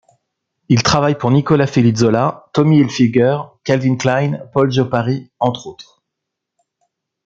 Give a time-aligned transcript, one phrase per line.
[0.67, 6.01] Il travaille pour Nicolas Felizola, Tommy Hilfiger, Calvin Klein, Paul Joe Paris, entre autres.